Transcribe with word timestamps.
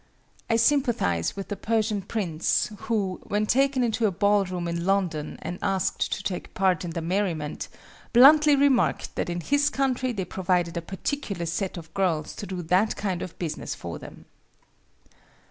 I 0.49 0.55
sympathize 0.55 1.35
with 1.35 1.49
the 1.49 1.55
Persian 1.55 2.01
prince, 2.01 2.71
who, 2.85 3.19
when 3.23 3.45
taken 3.45 3.83
into 3.83 4.07
a 4.07 4.11
ball 4.11 4.45
room 4.45 4.67
in 4.67 4.83
London 4.83 5.37
and 5.43 5.59
asked 5.61 6.11
to 6.13 6.23
take 6.23 6.55
part 6.55 6.83
in 6.83 6.89
the 6.97 7.03
merriment, 7.03 7.67
bluntly 8.11 8.55
remarked 8.55 9.13
that 9.13 9.29
in 9.29 9.41
his 9.41 9.69
country 9.69 10.11
they 10.11 10.25
provided 10.25 10.75
a 10.75 10.81
particular 10.81 11.45
set 11.45 11.77
of 11.77 11.93
girls 11.93 12.35
to 12.37 12.47
do 12.47 12.63
that 12.63 12.95
kind 12.95 13.21
of 13.21 13.37
business 13.37 13.75
for 13.75 13.99
them. 13.99 14.25